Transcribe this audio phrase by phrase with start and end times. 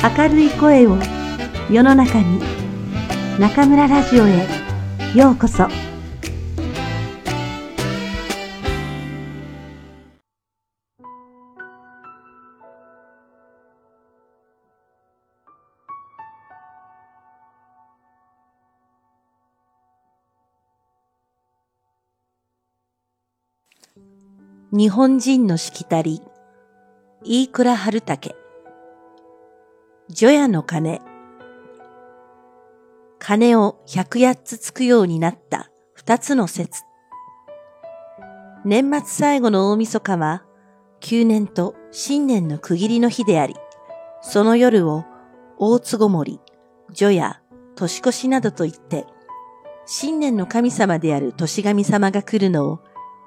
[0.00, 0.96] 明るい声を
[1.68, 2.40] 世の中に
[3.40, 4.46] 中村ラジオへ
[5.14, 5.66] ようこそ
[24.70, 26.20] 日本人のしきたり、
[27.24, 28.47] 飯倉春武。
[30.10, 31.02] 除夜の鐘。
[33.18, 36.84] 鐘を百八つつくようになった二つの説。
[38.64, 40.44] 年末最後の大晦日は、
[41.00, 43.54] 旧年と新年の区切りの日であり、
[44.22, 45.04] その夜を
[45.58, 46.40] 大津ごもり、
[46.90, 47.42] 除夜、
[47.76, 49.04] 年越しなどと言って、
[49.84, 52.80] 新年の神様である年神様が来るのを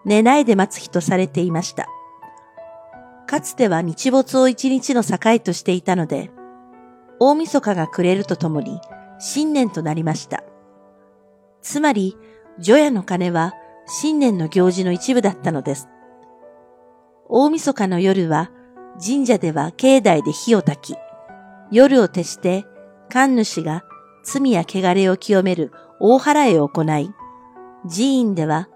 [0.04, 1.86] 寝ないで待つ日とされていました。
[3.28, 6.32] かつては日没を一日の境としていたので、
[7.24, 8.82] 大晦日が暮れるとともに
[9.20, 10.44] 新年となりました。
[11.62, 12.18] つまり、
[12.58, 13.54] 除夜の鐘は
[13.86, 15.88] 新年の行事の一部だったのです。
[17.30, 18.50] 大晦日の夜は
[19.00, 20.96] 神社では境内で火を焚き、
[21.72, 22.66] 夜を徹して
[23.08, 23.84] 神主が
[24.24, 27.12] 罪や汚れを清める大払いを行い、
[27.88, 28.68] 寺院では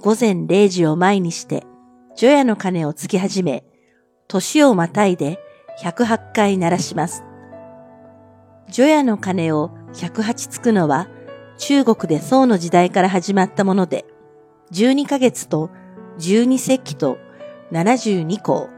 [0.00, 1.66] 午前0時を前にして、
[2.16, 3.62] 除夜の鐘をつき始め、
[4.26, 5.38] 年をまたいで
[5.82, 7.24] 108回鳴らします。
[8.70, 11.08] 除夜の鐘を108つくのは、
[11.58, 14.06] 中国で宋の時代から始まったもので、
[14.72, 15.70] 12ヶ月と
[16.18, 17.18] 12節気と
[17.72, 18.68] 72項、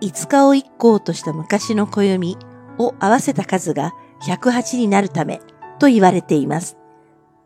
[0.00, 2.36] 5日を1項とした昔の暦
[2.78, 3.92] を合わせた数が
[4.26, 5.40] 108になるため
[5.78, 6.76] と言われています。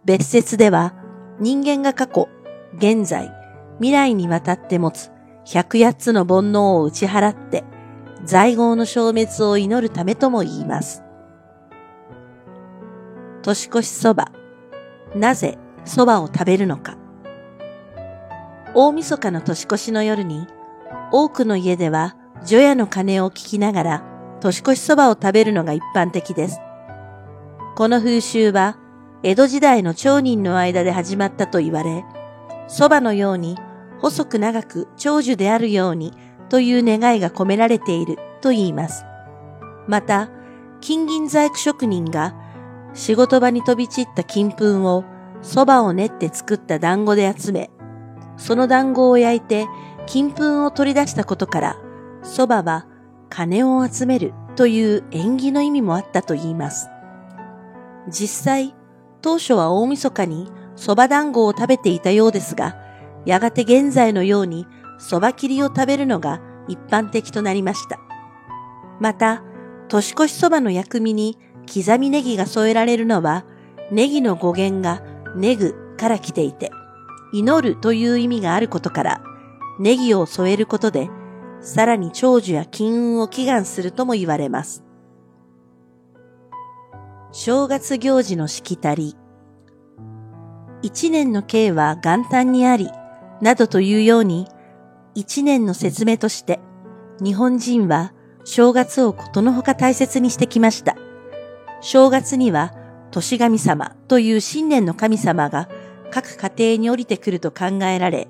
[0.04, 0.94] 別説では
[1.40, 2.28] 人間が過去
[2.76, 3.30] 現在、
[3.78, 5.10] 未来にわたって持つ
[5.46, 7.64] 108つの煩悩を打ち払って、
[8.24, 11.03] 在業の消滅を祈るためとも言います。
[13.44, 14.32] 年越しそば。
[15.14, 16.96] なぜそばを食べるのか。
[18.74, 20.46] 大晦日の年越しの夜に、
[21.12, 22.16] 多くの家では
[22.46, 24.04] 除夜の鐘を聞きながら
[24.40, 26.58] 年越しそばを食べるのが一般的です。
[27.76, 28.78] この風習は
[29.22, 32.02] 江戸時代の町人の間で始まったと言われ、
[32.66, 33.58] 蕎麦のように
[34.00, 36.14] 細く長く長寿であるように
[36.48, 39.04] という願いが込められていると言います。
[39.86, 40.30] また、
[40.80, 42.34] 金銀細工職人が
[42.94, 45.04] 仕事場に飛び散った金粉を
[45.42, 47.70] 蕎麦を練って作った団子で集め、
[48.36, 49.66] その団子を焼いて
[50.06, 51.76] 金粉を取り出したことから、
[52.22, 52.86] 蕎麦は
[53.28, 56.88] 金を集めるという縁起の意味もあったと言います。
[58.08, 58.74] 実際、
[59.22, 62.76] 当初は大晦日に蕎麦団子を食べていたようですが、
[63.26, 64.66] やがて現在のように
[65.00, 67.98] 蕎麦切りを食べるのが一般的となりました。
[69.00, 69.42] また、
[69.88, 73.44] 年越し蕎麦の薬味に刻みネギが添えられるのは、
[73.90, 75.02] ネギの語源が
[75.36, 76.70] ネグから来ていて、
[77.32, 79.22] 祈るという意味があることから、
[79.78, 81.10] ネギを添えることで、
[81.60, 84.84] さらに長寿や金運を祈願するとも言われます。
[87.32, 89.16] 正月行事のしきたり。
[90.82, 92.90] 一年の計は元旦にあり、
[93.40, 94.46] などというように、
[95.14, 96.60] 一年の説明として、
[97.20, 98.12] 日本人は
[98.44, 100.96] 正月をことのほか大切にしてきました。
[101.84, 102.72] 正月には、
[103.10, 105.68] 年神様という新年の神様が
[106.10, 108.26] 各家庭に降りてくると考えられ、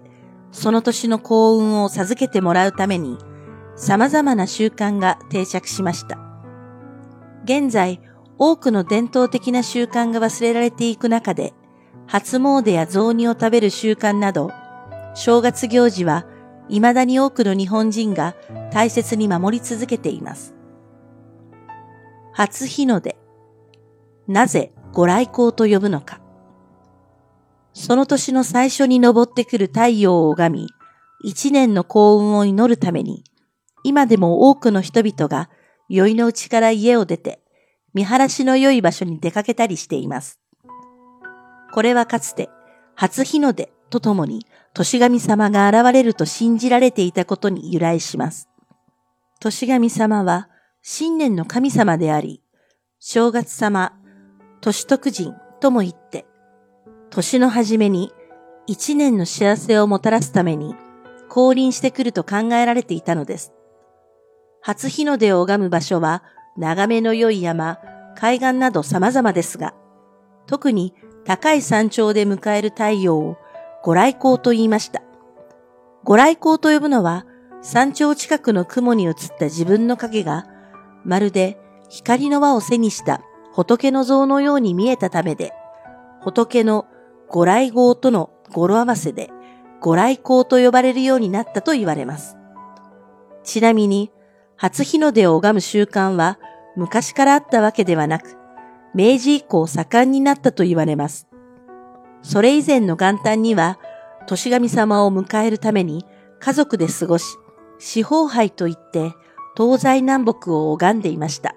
[0.51, 3.17] その年の幸運を授けてもらうために、
[3.77, 6.19] 様々な習慣が定着しました。
[7.45, 8.01] 現在、
[8.39, 11.55] 多くの伝統的な習慣が忘れられていく中で、
[12.09, 14.51] 初詣や雑煮を食べる習慣など、
[15.15, 16.27] 正月行事は
[16.69, 18.35] 未だに多くの日本人が
[18.73, 20.57] 大切に守り続けています。
[22.33, 23.24] 初日の出。
[24.27, 26.21] なぜご来光と呼ぶのか。
[27.73, 30.69] その年の最初に昇ってくる太陽を拝み、
[31.23, 33.25] 一年の幸運を祈るために、
[33.83, 35.51] 今でも多くの人々が
[35.89, 37.41] 宵のうちから家を出て、
[37.93, 40.41] 見晴らしの良い場所に出かけたりしています。
[41.73, 42.51] これはかつて
[42.95, 48.49] 初日の出とともに年神様が現れると信じられていたことに由来します。
[49.41, 50.49] 年神様は
[50.83, 52.43] 新年の神様であり、
[52.99, 53.93] 正月様、
[54.65, 56.25] 年徳人とも言って、
[57.11, 58.15] 年の初めに
[58.67, 60.75] 一年の幸せをもたらすために
[61.29, 63.53] 降臨してくると考えられていたのです。
[64.63, 66.23] 初日の出を拝む場所は
[66.57, 67.79] 眺めの良い山、
[68.17, 69.75] 海岸など様々ですが、
[70.47, 70.95] 特に
[71.27, 73.37] 高い山頂で迎える太陽を
[73.83, 75.03] ご来光と言いました。
[76.05, 77.27] ご来光と呼ぶのは、
[77.61, 80.47] 山頂近くの雲に映った自分の影が、
[81.05, 81.59] まるで
[81.91, 83.21] 光の輪を背にした
[83.55, 85.53] 仏の像のように見えたためで、
[86.21, 86.87] 仏の
[87.29, 89.31] ご来号との語呂合わせで、
[89.81, 92.37] ご来光と呼ばれるようになったと言われます。
[93.45, 94.11] ちなみに、
[94.57, 96.39] 初日の出を拝む習慣は
[96.75, 98.37] 昔からあったわけではなく、
[98.93, 101.29] 明治以降盛んになったと言われます。
[102.23, 103.79] それ以前の元旦には、
[104.27, 106.05] 年神様を迎えるために
[106.41, 107.37] 家族で過ごし、
[107.79, 109.13] 四方杯といって
[109.57, 111.55] 東西南北を拝んでいました。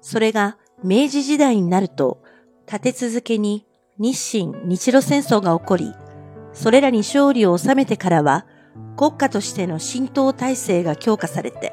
[0.00, 2.22] それが明治時代になると、
[2.66, 3.66] 立て続けに
[3.98, 5.94] 日清日露戦争が起こり、
[6.52, 8.46] それらに勝利を収めてからは、
[8.96, 11.72] 国家としての浸透体制が強化されて、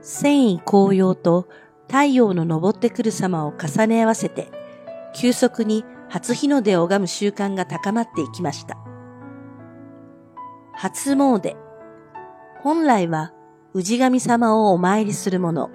[0.00, 1.48] 戦意紅葉と
[1.86, 4.50] 太陽の昇ってくる様を重ね合わせて、
[5.14, 8.76] 急速に初日の出を拝む習慣が高まっていきました。
[10.72, 11.56] 初詣。
[12.62, 13.32] 本来は
[13.74, 15.70] 氏神様をお参りするもの。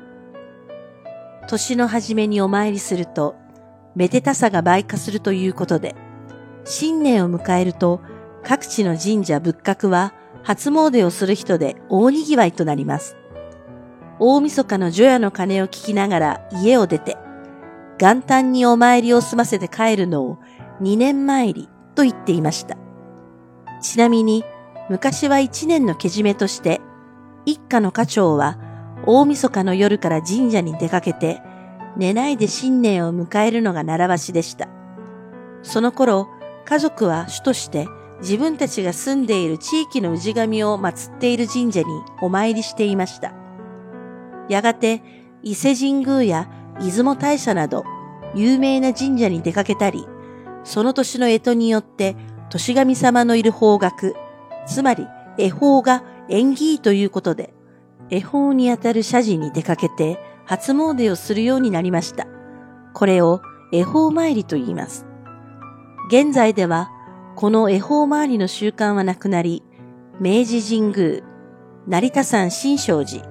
[1.49, 3.35] 年の初めにお参りすると、
[3.95, 5.95] めでたさが倍化するということで、
[6.63, 8.01] 新年を迎えると
[8.43, 10.13] 各地の神社仏閣は
[10.43, 13.17] 初詣をする人で大賑わいとなります。
[14.19, 17.17] 大晦日の除夜の鐘を聞きながら家を出て、
[17.97, 20.37] 元旦にお参りを済ませて帰るのを
[20.79, 22.77] 二年参りと言っていました。
[23.81, 24.43] ちなみに、
[24.87, 26.79] 昔は一年のけじめとして、
[27.45, 28.59] 一家の家長は
[29.05, 31.41] 大晦日の夜から神社に出かけて、
[31.97, 34.67] 寝ないで新年を迎えるのが習わしでした。
[35.63, 36.27] その頃、
[36.65, 37.87] 家族は主として
[38.21, 41.87] 自分たちが住んでいる地域の氏神を祀っている神社に
[42.21, 43.33] お参りしていました。
[44.49, 45.01] やがて
[45.41, 46.49] 伊勢神宮や
[46.79, 47.85] 出雲大社など
[48.35, 50.05] 有名な神社に出かけたり、
[50.63, 52.15] その年の干支によって
[52.49, 54.13] 年神様のいる方角、
[54.67, 55.07] つまり
[55.37, 57.53] 恵方が縁起ということで、
[58.09, 62.27] 恵方にあたる社寺に出かけて初詣をするようになりました。
[62.93, 63.41] これを
[63.71, 65.05] 恵方参りと言います。
[66.09, 66.89] 現在では
[67.35, 69.63] この恵方回りの習慣はなくなり、
[70.19, 71.21] 明治神宮、
[71.87, 73.23] 成田山新勝寺、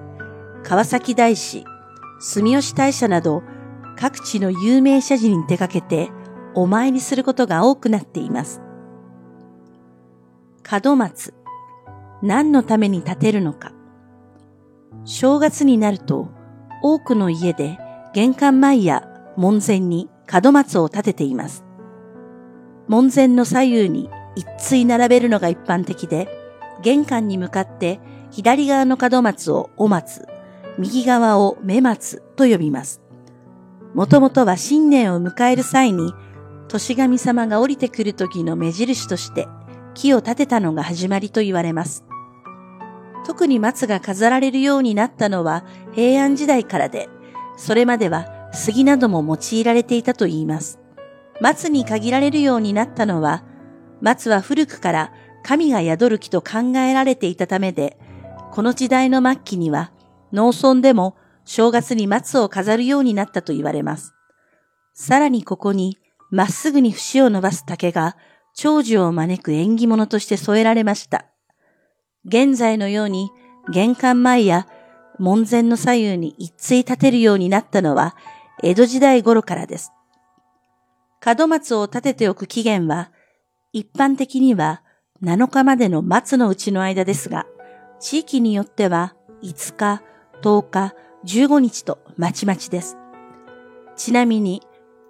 [0.63, 1.65] 川崎大師、
[2.19, 3.43] 住吉大社など
[3.97, 6.09] 各地の有名社寺に出かけて
[6.55, 8.61] お参りすることが多くなっています。
[10.83, 11.33] 門松、
[12.21, 13.73] 何のために建てるのか。
[15.05, 16.29] 正月になると
[16.81, 17.77] 多くの家で
[18.13, 19.07] 玄関前や
[19.37, 21.63] 門前に門松を立てています。
[22.87, 26.27] 門前の左右に一対並べるのが一般的で、
[26.81, 27.99] 玄関に向かって
[28.31, 30.27] 左側の門松をお松、
[30.77, 33.01] 右側を目松と呼びます。
[33.93, 36.13] もともとは新年を迎える際に、
[36.67, 39.47] 年神様が降りてくる時の目印として
[39.95, 42.05] 木を立てたのが始まりと言われます。
[43.25, 47.09] 特に松が飾られるようになったのは平安時代からで、
[47.57, 50.79] それまでは杉なども用いられていたと言います。
[51.41, 53.43] 松に限られるようになったのは、
[54.01, 55.13] 松は古くから
[55.43, 57.97] 神が宿る木と考えられていたためで、
[58.51, 59.91] この時代の末期には
[60.33, 64.13] 農村でも正月に松を飾るようになったと言われます。
[64.93, 65.97] さらにここに
[66.29, 68.17] まっすぐに節を伸ばす竹が
[68.53, 71.25] 長寿を招く縁起物として添えられました。
[72.25, 73.29] 現在のように
[73.71, 74.67] 玄関前や
[75.19, 78.15] 門前の左右に一対立てるようになったのは
[78.61, 79.91] 江戸時代頃からです。
[81.25, 83.11] 門松を立てておく期限は、
[83.73, 84.81] 一般的には
[85.21, 87.45] 7日までの松のうちの間ですが、
[87.99, 90.01] 地域によっては5日、
[90.41, 90.95] 10日、
[91.25, 92.97] 15日とまちまちです。
[93.95, 94.61] ちなみに、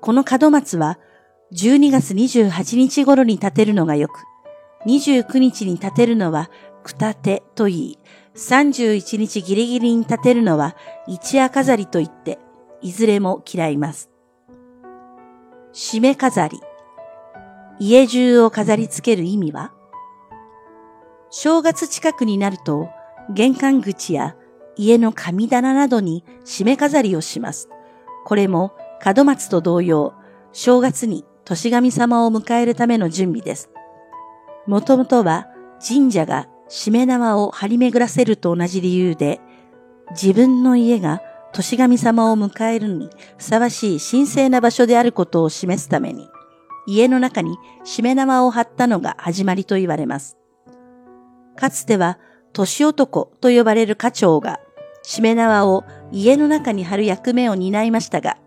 [0.01, 0.97] この門松は
[1.53, 4.23] 12月28日頃に立てるのがよく、
[4.85, 6.49] 29日に立てるのは
[6.89, 7.99] くたてと言い、
[8.35, 10.75] 31日ギリギリに立てるのは
[11.07, 12.39] 一夜飾りと言って、
[12.81, 14.09] いずれも嫌います。
[15.73, 16.59] 締め飾り。
[17.79, 19.71] 家中を飾り付ける意味は？
[21.29, 22.89] 正月近くになると、
[23.29, 24.35] 玄関口や
[24.75, 27.69] 家の神棚などに締め飾りをします。
[28.25, 28.73] これも
[29.15, 30.13] 門松と同様、
[30.53, 33.69] 正月に年神様を迎えるための準備です。
[34.65, 35.47] もともとは
[35.87, 39.41] 神社が締め縄を張り巡らせると同じ理由で、
[40.11, 41.21] 自分の家が
[41.51, 46.29] 年神様を迎えるにふさわしい神聖な場所であることを示すために、
[46.87, 50.37] 家の中にしめ縄を張ったのが始まりと言われます。
[51.55, 52.19] かつては、
[52.53, 54.59] 年男と呼ばれる家長が、
[55.01, 58.37] しめ縄を家の中に貼る役目を担いましたが、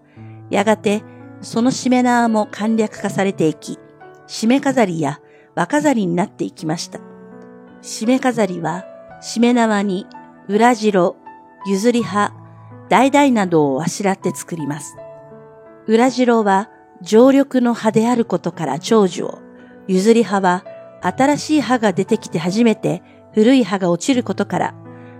[0.51, 1.03] やがて
[1.41, 3.79] そのしめ縄も簡略化されていき、
[4.27, 5.21] しめ飾りや
[5.55, 7.12] 和飾りになっていきました。
[7.83, 8.85] しめ飾りは、
[9.21, 10.07] しめ縄に
[10.49, 11.17] 裏白、
[11.67, 12.33] 譲り葉、
[12.89, 14.97] 橙などをあしらって作ります。
[15.89, 16.71] 裏白は
[17.03, 19.41] 常緑の葉であることから長寿を、
[19.89, 20.65] 譲り葉は
[21.01, 23.03] 新しい葉が出てきて初めて
[23.35, 24.75] 古い葉が落ちることから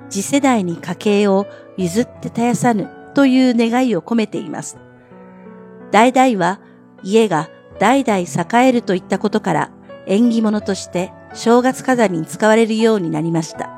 [0.09, 4.79] 次世代に家計を譲って絶やさぬという願いを込めています。
[5.91, 6.61] 代々は
[7.03, 7.51] 家が
[7.81, 9.71] 代々栄えるといったことから
[10.07, 13.71] 縁起物として正月飾りに使われるようになりました。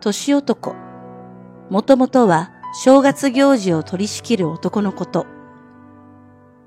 [0.00, 0.74] 年男。
[1.68, 2.52] もともとは
[2.82, 5.26] 正月行事を取り仕切る男のこと。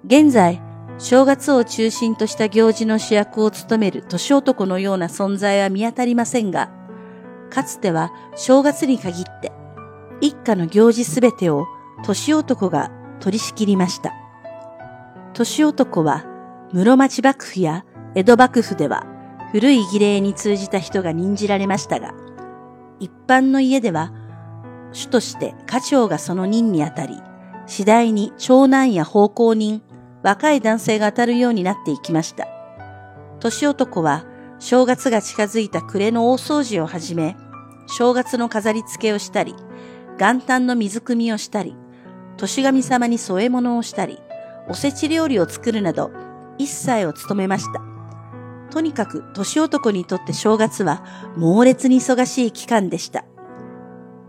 [0.05, 0.61] 現在、
[0.97, 6.69] 正月を中心とした行事の主役を務める年男のような存在は見当たりませんが、
[7.49, 9.51] かつては正月に限って
[10.21, 11.67] 一家の行事すべてを
[12.03, 14.11] 年男が取り仕切りました。
[15.33, 16.25] 年男は
[16.71, 19.05] 室町幕府や江戸幕府では
[19.51, 22.13] 古い儀礼に通じた人が任じられましたが、
[22.99, 24.11] 一般の家では
[24.91, 27.21] 主として家長がその任にあたり、
[27.65, 29.81] 次第に長男や奉公人、
[30.21, 32.47] 若い男性が当たるようになっていきました。
[33.39, 34.25] 年男は
[34.59, 37.35] 正月が近づいた暮れの大掃除をはじめ、
[37.87, 39.55] 正月の飾り付けをしたり、
[40.17, 41.75] 元旦の水汲みをしたり、
[42.37, 44.19] 年神様に添え物をしたり、
[44.69, 46.11] おせち料理を作るなど、
[46.57, 47.92] 一切を務めました。
[48.73, 51.03] とにかく年男にとって正月は
[51.37, 53.23] 猛烈に忙しい期間でした。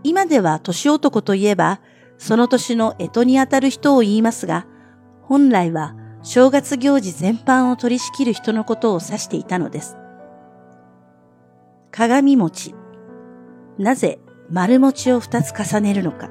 [0.03, 1.81] 今では年男といえば、
[2.19, 4.67] その年の干支にあたる人を言いますが、
[5.23, 9.97] 本来は正月行事全般を取り仕切る人のことを指していたのです。
[11.89, 12.75] 鏡餅。
[13.79, 14.19] なぜ
[14.51, 16.29] 丸餅を二つ重ねるのか。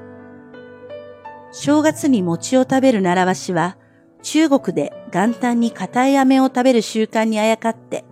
[1.51, 3.77] 正月に餅を食べる習わしは、
[4.21, 8.03] 中国で元旦に硬い飴を食べる習慣にあやかって、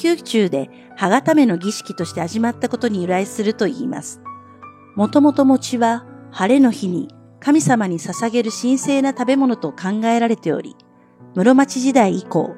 [0.00, 4.20] 宮中で歯固めの儀式として始まったことに由来すると言います。
[4.94, 7.08] もともと餅は晴れの日に
[7.40, 10.76] 神様に捧げる神聖な食べ物と考えられており、
[11.34, 12.54] 室町時代以降、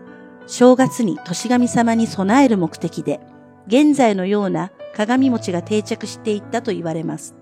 [0.46, 3.20] 正月に年神様に備える目的で、
[3.66, 7.34] 現在のような鏡餅が定着していったと言われます。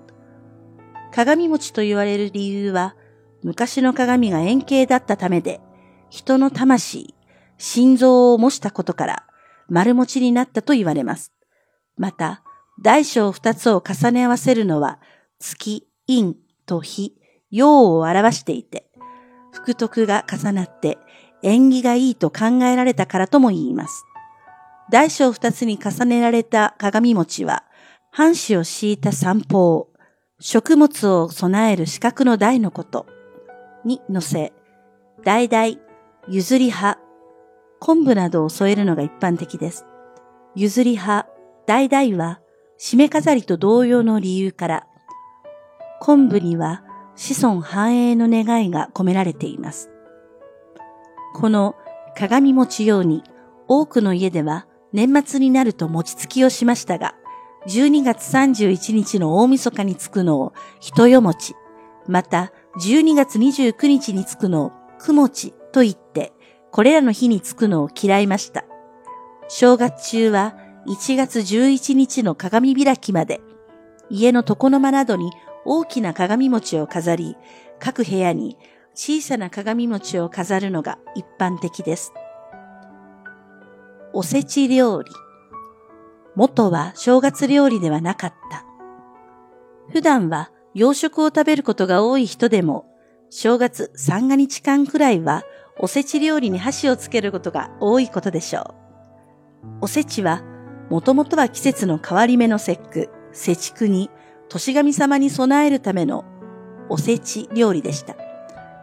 [1.13, 2.95] 鏡餅と言われる理由は、
[3.43, 5.61] 昔の鏡が円形だったためで、
[6.15, 7.13] 人の魂、
[7.59, 9.27] 心臓を模したことから
[9.69, 11.33] 丸持ちになったと言われます。
[11.97, 12.45] また、
[12.81, 15.01] 大小二つを重ね合わせるのは、
[15.41, 17.17] 月、陰と日、
[17.51, 18.87] 陽を表していて、
[19.51, 20.99] 福徳が重なって
[21.43, 24.05] 縁起がいいと考えられたからとも言います。
[24.93, 27.65] 大小二つに重ねられた鏡餅は、
[28.13, 29.89] 半紙を敷いた三方、
[30.39, 33.07] 食物を備える四角の台のこと。
[33.85, 34.53] に乗せ、
[35.25, 35.85] 代々、
[36.27, 36.97] 譲り葉、
[37.81, 39.85] 昆布などを添えるのが一般的です。
[40.55, 41.27] 譲り葉、
[41.67, 42.41] 代々は、
[42.79, 44.87] 締め飾りと同様の理由から、
[46.01, 46.83] 昆布には
[47.15, 49.91] 子孫繁栄の願いが込められています。
[51.35, 51.75] この
[52.17, 53.23] 鏡餅用に
[53.69, 57.15] 多くの家では年末になると餅つきをしましたが、
[57.67, 61.55] 12月31日の大晦日につくのを人よ餅、
[62.07, 66.33] また12月29日につくのをくもちと言って、
[66.71, 68.65] これらの日につくのを嫌いました。
[69.49, 70.55] 正月中は
[70.87, 73.41] 1月11日の鏡開きまで、
[74.09, 75.33] 家の床の間などに
[75.65, 77.37] 大きな鏡餅を飾り、
[77.81, 78.57] 各部屋に
[78.95, 82.13] 小さな鏡餅を飾るのが一般的です。
[84.13, 85.11] おせち料理。
[86.37, 88.65] 元は正月料理ではなかった。
[89.91, 92.87] 普段は洋食を食べることが多い人でも、
[93.31, 95.43] 正月三が日間くらいは
[95.79, 98.75] おせち料理に箸をつけることが多いことでしょう。
[99.83, 100.43] おせちは、
[100.89, 104.11] もともとは季節の変わり目の節句、節句に、
[104.49, 106.25] 年神様に備えるための
[106.89, 108.15] おせち料理でした。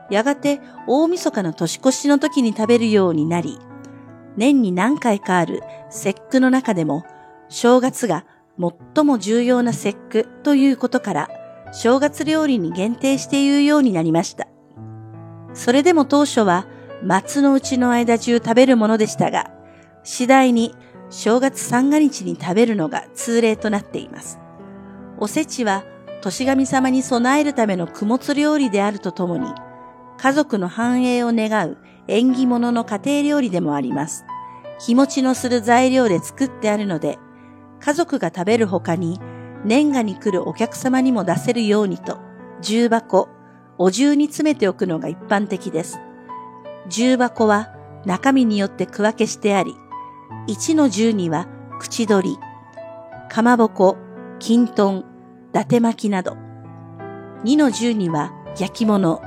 [0.10, 3.57] やがて大晦日の年越しの時に食べるようになり、
[4.36, 7.05] 年に何回かある節句の中でも、
[7.48, 8.25] 正月が
[8.93, 11.29] 最も重要な節句ということから、
[11.71, 14.48] 正月料理に限定して言うようになりました。
[15.53, 16.65] それでも当初は
[17.03, 19.51] 松のうちの間中食べるものでしたが、
[20.03, 20.75] 次第に
[21.10, 24.39] 正月三が日に食べるのが通例となっています。
[25.17, 25.84] おせちは
[26.22, 29.48] 年神様に備えるための供物料理であるとともに、
[30.17, 31.77] 家族の繁栄を願う
[32.08, 34.25] 縁起物の家庭料理でもあります。
[34.79, 37.17] 日持ちのする材料で作ってあるので、
[37.79, 39.20] 家族が食べる他に
[39.65, 42.20] 年賀に来るお客様にも出せるようにと、
[42.62, 43.27] 重箱、
[43.77, 46.00] お重に詰めておくのが一般的です。
[46.88, 47.73] 重箱は
[48.05, 49.75] 中身によって区分けしてあり、
[50.47, 51.47] 1の重には
[51.79, 52.38] 口取り、
[53.29, 53.97] かまぼこ、
[54.39, 56.38] 金豚、伊達巻きなど、
[57.43, 59.21] 2の10には焼き物、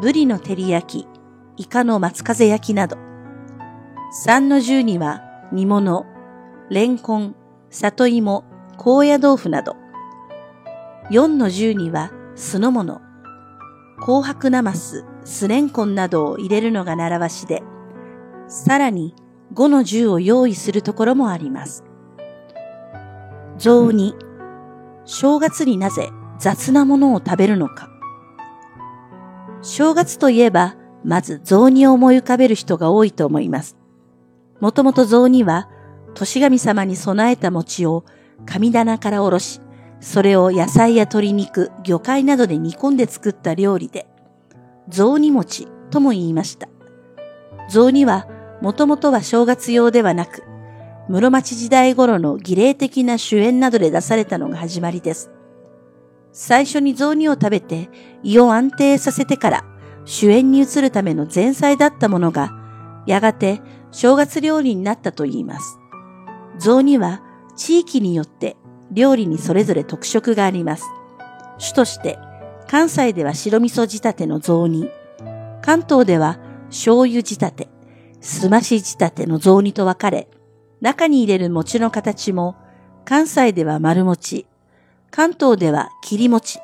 [0.00, 1.08] ブリの照り焼き、
[1.56, 2.96] イカの松風焼きなど。
[4.26, 6.06] 3の10には煮物、
[6.70, 7.36] レンコン、
[7.70, 8.44] 里芋、
[8.76, 9.76] 高野豆腐など。
[11.10, 13.00] 4の10には酢の物、
[14.00, 17.62] 紅白なます、酢レンコンなどを入れるのが習わしで、
[18.46, 19.14] さらに
[19.54, 21.84] 5の10を用意するところもあります。
[23.56, 24.14] 雑煮、
[25.04, 27.88] 正月になぜ雑なものを食べるのか。
[29.62, 33.76] 正月といえば、まず雑煮を思い浮かべる人が多いと思います。
[34.60, 35.68] もともと雑煮は、
[36.14, 38.04] 年神様に備えた餅を
[38.46, 39.60] 神棚からおろし、
[40.00, 44.06] それを野菜や鶏肉、魚介などで煮込んで作った料理で、
[44.88, 46.68] 雑煮餅とも言いました。
[47.70, 48.26] 雑煮は、
[48.60, 50.44] もともとは正月用ではなく、
[51.08, 55.30] 室町時代頃の儀礼的な主演などで出されたのが始まりです。
[56.32, 57.88] 最初に雑煮を食べて
[58.22, 59.64] 胃を安定させてから
[60.04, 62.52] 主演に移るための前菜だったものが、
[63.06, 63.60] やがて
[63.90, 65.78] 正月料理になったといいます。
[66.58, 67.22] 雑煮は
[67.56, 68.56] 地域によって
[68.90, 70.84] 料理にそれぞれ特色があります。
[71.58, 72.18] 主として
[72.74, 74.90] 関西では白味噌仕立ての雑煮、
[75.62, 76.40] 関東では
[76.70, 77.68] 醤油仕立て、
[78.20, 80.26] すまし仕立ての雑煮と分かれ、
[80.80, 82.56] 中に入れる餅の形も
[83.04, 84.48] 関西では丸餅、
[85.12, 86.58] 関東では切り餅、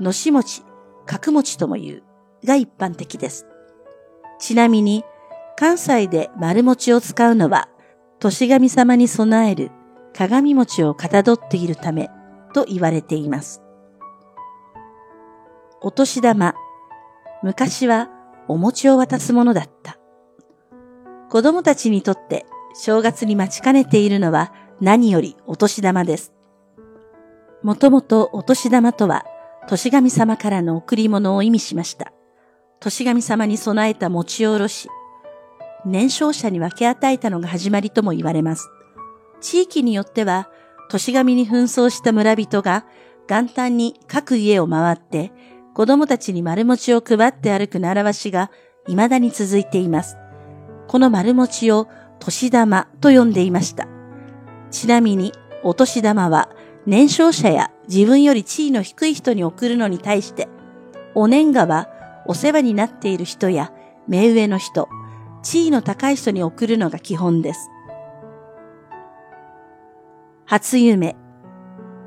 [0.00, 0.62] のし餅、
[1.04, 2.02] 角餅とも言う
[2.46, 3.46] が一般的です。
[4.38, 5.04] ちなみに
[5.58, 7.68] 関西で丸餅を使うのは
[8.18, 9.70] 年神様に備える
[10.16, 12.08] 鏡餅をかたどっているため
[12.54, 13.63] と言われています。
[15.86, 16.54] お年玉。
[17.42, 18.08] 昔は
[18.48, 19.98] お餅を渡すものだった。
[21.28, 26.32] 子供たちにとって正月に待ちかねているのは何よりお年玉です。
[27.62, 29.26] もともとお年玉とは
[29.68, 32.14] 年神様からの贈り物を意味しました。
[32.80, 34.88] 年神様に備えた餅をおろし、
[35.84, 38.70] 年少者に分け与えたのが始まりとも言われます。
[39.42, 40.48] 地域によっては、
[40.88, 42.86] 年神に紛争した村人が
[43.28, 45.32] 元旦に各家を回って
[45.74, 48.52] 子供たちに丸餅を配って歩く習わしが
[48.86, 50.16] 未だに続いています。
[50.86, 51.88] この丸餅を
[52.20, 53.88] 年玉と呼んでいました。
[54.70, 55.32] ちなみに、
[55.64, 56.48] お年玉は
[56.86, 60.48] 年少者や自分より地位の低い人に送るのに対して、
[61.16, 61.88] お年賀は
[62.26, 63.72] お世話になっている人や
[64.06, 64.88] 目上の人、
[65.42, 67.68] 地位の高い人に送るのが基本です。
[70.46, 71.16] 初夢。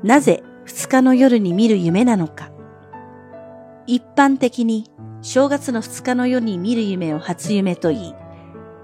[0.02, 2.50] なぜ二日の夜に見る夢なのか。
[3.88, 4.84] 一般的に
[5.22, 8.14] 正月の二日の夜に見る夢を初夢と言い、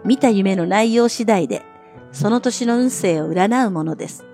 [0.03, 1.61] 見た夢の内容次第で
[2.11, 4.25] その年の運勢を占うものです。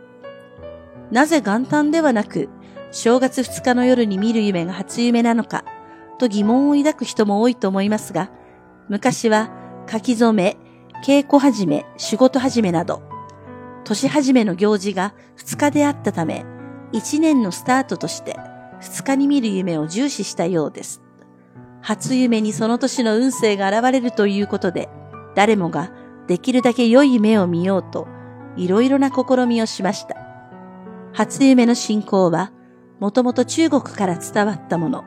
[1.10, 2.48] なぜ元旦ではなく
[2.92, 5.64] 正月二日の夜に見る夢が初夢なのか
[6.20, 8.30] と疑問を抱く人も多いと思いますが、
[8.88, 9.50] 昔は
[9.90, 10.56] 書き初め、
[11.04, 13.02] 稽古始め、仕事始めなど、
[13.82, 16.44] 年始めの行事が2日であったため、
[16.92, 18.36] 1年のスタートとして
[18.80, 21.02] 2日に見る夢を重視したようです。
[21.82, 24.88] 初夢にその年の運勢が現れるということで、
[25.34, 25.92] 誰もが
[26.26, 28.06] できるだけ良い夢を見ようと、
[28.56, 30.16] いろいろな試みをしました。
[31.12, 32.52] 初夢の信仰は、
[32.98, 35.04] もともと中国から伝わったもの、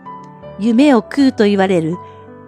[0.59, 1.95] 夢を食うと言われる、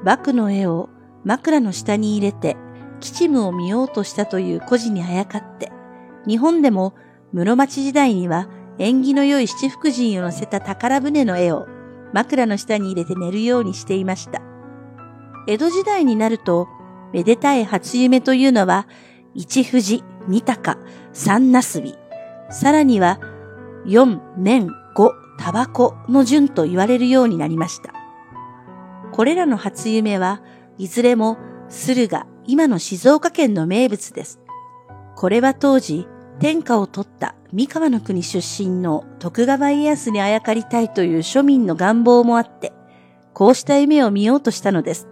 [0.04, 0.90] 幕の絵を
[1.24, 2.58] 枕の下に入れて、
[3.00, 5.72] 吉夢を見ようとしたという故事にあやかって、
[6.28, 6.96] 日本でも
[7.34, 11.68] 室町時代には縁起の良い七福神を乗せた宝船の絵を
[12.14, 14.42] 枕の下に入れて寝るようにしていました。
[15.48, 16.68] 江戸時代になると、
[17.14, 18.88] めでたい初夢というのは、
[19.34, 20.78] 一富士、二鷹、
[21.14, 21.96] 三なすび、
[22.50, 23.20] さらには
[23.86, 27.94] 四年五タバコの順と言われるようになりました。
[29.12, 30.42] これらの初夢は
[30.78, 31.38] いずれも
[31.70, 34.40] 駿河、今の静岡県の名物です。
[35.16, 36.08] これは当時、
[36.40, 42.74] 天下を取った三河の国出身の徳川家康にあやかりたいという庶民の願望もあって、
[43.34, 45.08] こうした夢を見ようとしたのです。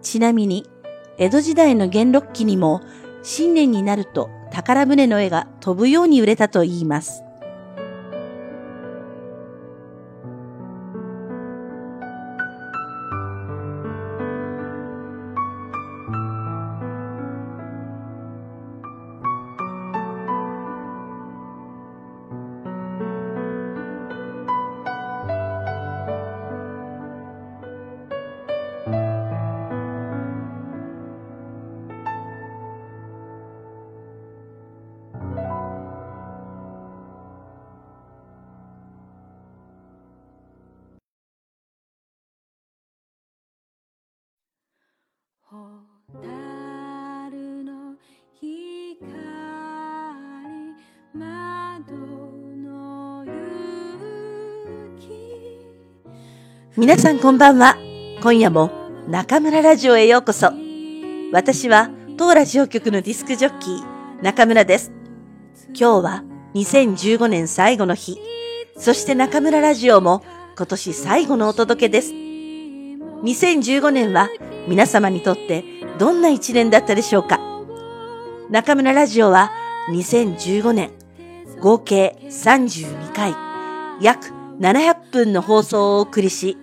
[0.00, 0.70] ちなみに、
[1.18, 2.82] 江戸時代の元禄期にも、
[3.24, 7.24] 新年になると宝船の絵が飛ぶように売れたと言います。
[45.56, 46.20] 蛍
[47.64, 47.94] の
[48.34, 48.98] 光
[51.14, 51.96] 窓
[52.62, 55.16] の雪
[56.76, 57.78] 皆さんこんばんは。
[58.22, 58.70] 今夜も
[59.08, 60.52] 中村ラジオへようこそ。
[61.32, 61.88] 私は
[62.18, 64.92] 当ラジオ局のディスクジョッキー中村です。
[65.68, 68.18] 今日は2015年最後の日。
[68.76, 70.22] そして中村ラジオも
[70.54, 72.25] 今年最後のお届けです。
[73.26, 74.28] 2015年は
[74.68, 75.64] 皆様にとって
[75.98, 77.40] どんな一年だったでしょうか
[78.50, 79.50] 中村ラジオは
[79.90, 80.92] 2015年
[81.60, 83.34] 合計32回
[84.00, 84.28] 約
[84.60, 86.56] 700分の放送をお送りし、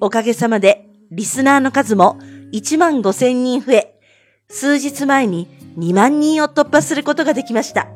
[0.00, 2.18] おかげさまでリスナーの数も
[2.52, 4.00] 1万5千人増え、
[4.48, 7.88] 数日前に2万人を突破することができました。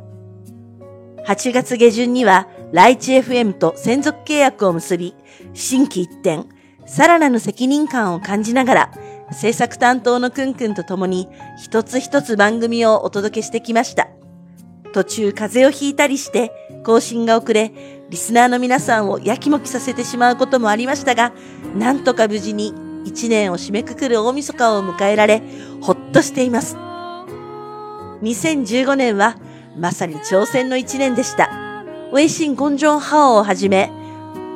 [1.27, 5.15] 8月下旬にはライチ FM と専属契約を結び、
[5.55, 6.45] 新規一転、
[6.87, 8.93] さらなる責任感を感じながら、
[9.33, 11.29] 制作担当のくんくんと共に
[11.63, 14.09] 一つ一つ番組をお届けしてきました。
[14.93, 16.53] 途中風邪をひいたりして
[16.85, 17.73] 更新が遅れ、
[18.11, 21.33] リスナーの皆さんをやきもきさせてしまうこともありましたが、
[21.75, 25.43] なんとか無事に一年を締めくくる大晦日を迎えられ、
[25.81, 26.77] ほっとしています。
[28.23, 29.37] 2015年は
[29.77, 31.51] まさに挑戦の一年でした。
[32.13, 33.91] ウェイシン・ゴンジョン・ハオをはじめ、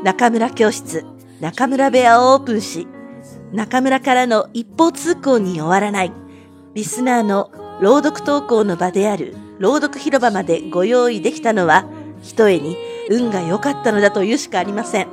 [0.04, 1.06] 中村教室、
[1.40, 2.88] 中村部屋をオープンし、
[3.52, 6.12] 中村からの一方通行に終わらない、
[6.74, 7.50] リスナーの
[7.82, 11.86] 朗読投稿の場である朗読広場までご用意できたのは、
[12.22, 12.78] ひとえに
[13.10, 15.08] 運が良かったのだというしかありません。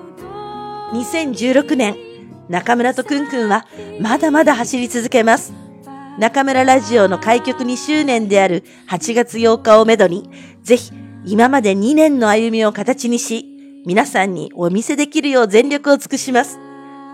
[0.93, 1.97] 2016年、
[2.47, 3.65] 中村とくんくんは
[3.99, 5.53] まだまだ走り続けます。
[6.19, 10.29] 中村ラジオの開局2周年である8月8日をめどに、
[10.61, 10.93] ぜひ
[11.25, 13.52] 今まで2年の歩みを形にし、
[13.85, 16.59] 皆さんにお見せできるよう全力を尽くします。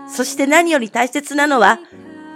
[0.08, 1.80] そして何より大切なのは、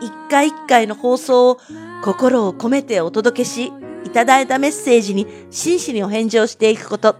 [0.01, 1.59] 一回一回の放送を
[2.03, 3.73] 心を込めてお届けし、
[4.05, 7.16] いただいたメッセージに真摯にお返事をしていくこと。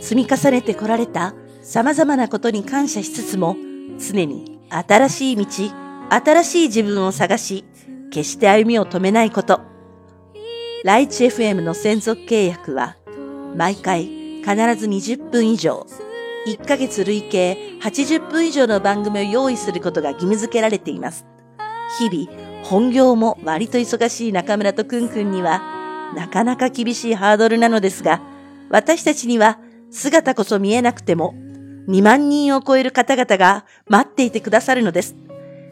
[0.00, 3.56] 積み重ねてこられた様々なことに感謝しつつも、
[3.98, 5.44] 常に新しい道、
[6.10, 7.64] 新しい自分を探し、
[8.10, 9.60] 決して歩みを止めないこと。
[10.84, 12.96] ライチ FM の専属契約は、
[13.56, 14.17] 毎回
[14.48, 15.86] 必ず20分以上、
[16.46, 21.26] 1ヶ月累計80分以上の番組を用意することが義務付けられています。
[21.98, 25.60] 日々、本業も割と忙しい中村とくんくんには、
[26.16, 28.22] なかなか厳しいハードルなのですが、
[28.70, 29.58] 私たちには
[29.90, 31.34] 姿こそ見えなくても、
[31.86, 35.14] 2万人を超える方々が待っていてくださるのです。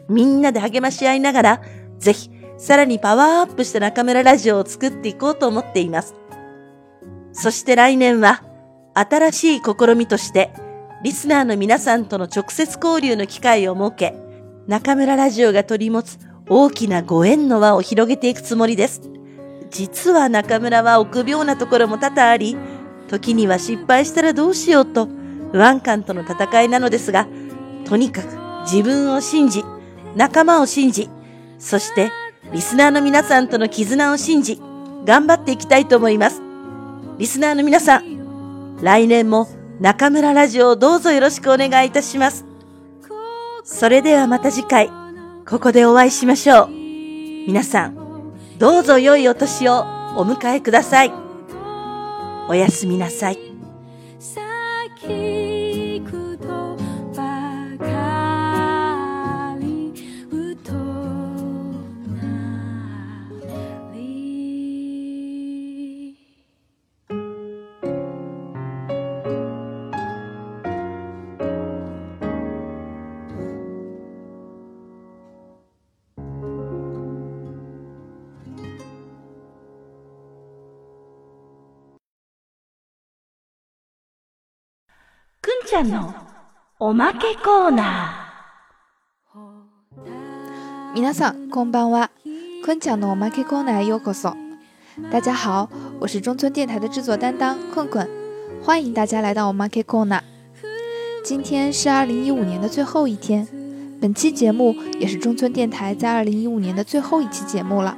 [0.07, 1.61] みんなで励まし合いながら、
[1.97, 6.13] ぜひ、さらにパワーアップした中村ラジオを作っていこうと思っています。
[7.33, 8.43] そして来年は、
[8.97, 10.51] 新しい試みとして、
[11.03, 14.15] リスナーの皆さんとの直接交流の機会を設け、
[14.67, 16.17] 中村ラジオが取り持つ
[16.49, 19.01] 大きなご縁の輪を広げていくつもりです。
[19.69, 22.57] 実は中村は臆病なところも多々あり、
[23.07, 25.07] 時には失敗したらどうしようと
[25.51, 27.27] 不安感との戦いなのですが、
[27.85, 29.63] とにかく自分を信じ、
[30.15, 31.09] 仲間を信じ、
[31.59, 32.11] そして
[32.51, 34.59] リスナーの皆さんとの絆を信じ、
[35.05, 36.41] 頑張っていきたいと思います。
[37.19, 38.16] リスナーの皆さん、
[38.81, 39.47] 来年も
[39.79, 42.45] 中村ラジオをどうぞよろしくお願いいたします。
[43.63, 44.89] それではまた次回、
[45.47, 46.69] ここでお会いしましょう。
[46.69, 47.95] 皆さん、
[48.57, 49.81] どうぞ良いお年を
[50.15, 51.11] お迎えください。
[52.49, 53.39] おやすみなさい。
[85.72, 86.14] ちゃんの
[86.78, 88.12] おまけコーナ
[90.94, 92.10] 皆さんこんばんは，
[92.62, 94.36] 坤讲的我们 K コーナーへようこそ。
[95.10, 98.06] 大家好，我是中村电台的制作担当困困，
[98.62, 100.22] 欢迎大家来到我们 K コーナー。
[101.24, 103.48] 今天是二零一五年的最后一天，
[104.00, 107.96] 本期节目也是中村电台在二零一五年的最后一期节目了。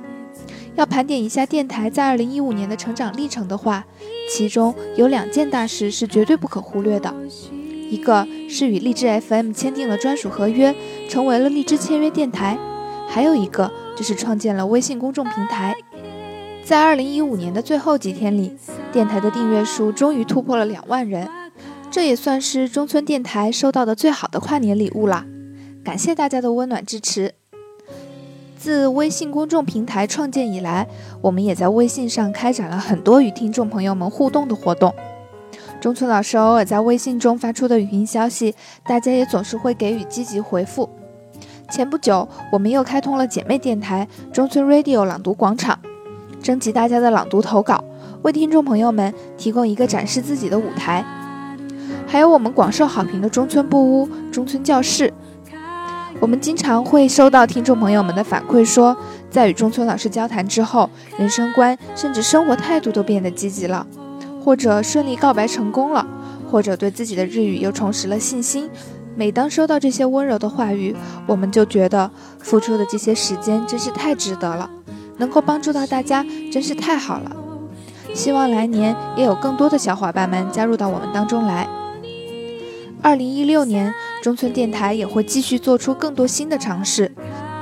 [0.76, 3.84] 要盘点一下电台在二零一五年的成长历程的话，
[4.28, 7.14] 其中有两件大事是绝对不可忽略的。
[7.89, 10.75] 一个是与荔枝 FM 签订了专属合约，
[11.09, 12.55] 成为了荔枝签约电台；
[13.07, 15.75] 还有一个就是创建了微信公众平台。
[16.63, 18.55] 在二零一五年的最后几天里，
[18.91, 21.27] 电台的订阅数终于突破了两万人，
[21.89, 25.25] 这也算是中村电台收到的最好的跨年礼物啦！
[25.83, 27.33] 感谢大家的温暖支持。
[28.55, 30.87] 自微信公众平台创建以来，
[31.21, 34.93] 我们也在微信上开展了很多与听众朋友们互动的活动。
[35.79, 38.53] 中村老师偶尔在微信中发出的语音消息，
[38.85, 40.89] 大家也总是会给予积极回复。
[41.69, 45.79] 前不久，我们又开通了姐妹电台中村 Radio 朗读广场，
[46.41, 47.83] 征集大家的朗读投稿，
[48.23, 51.05] 为听众朋友们提供一个展示自己的舞台。
[52.05, 55.13] 还有我们广受好评的中村布屋、中村教室。
[56.19, 58.97] 我们经常会收到听众朋友们的反馈，说
[59.29, 63.85] 在与中村老师交谈之后，人生观甚至生活态度都变得积极了，
[64.43, 66.05] 或者顺利告白成功了，
[66.49, 68.69] 或者对自己的日语又重拾了信心。
[69.15, 70.95] 每当收到这些温柔的话语，
[71.27, 74.69] 我们就觉得付出的这些时间真是太值得了，
[75.17, 77.35] 能够帮助到大家真是太好了。
[78.13, 81.67] 希望来年也有更多的小伙伴们加入到我们当中来。
[83.01, 83.93] 二零一六年。
[84.21, 87.09] 中村电台也会继续做出更多新的尝试，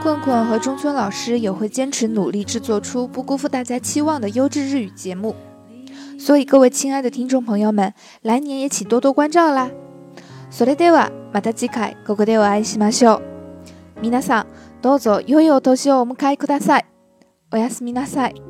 [0.01, 5.35] 困困和中村老师也会坚持努力制作出不辜负大家期望的优质日语节目。
[6.17, 9.69] 所以各位亲爱的听众朋友们，来年也请多多关照啦。
[10.49, 13.21] それではまた次回ここでお会いしましょう。
[14.01, 14.47] 皆さん
[14.81, 16.85] どうぞ良いお年をお迎えください。
[17.51, 18.46] おやすみなさい。